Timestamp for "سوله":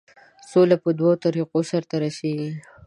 0.51-0.75